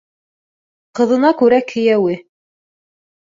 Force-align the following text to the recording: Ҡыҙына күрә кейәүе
Ҡыҙына 0.99 1.29
күрә 1.41 1.59
кейәүе 1.73 2.17